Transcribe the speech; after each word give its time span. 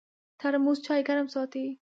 ترموز 0.39 0.77
چای 0.85 1.01
ګرم 1.07 1.27
ساتي. 1.33 1.65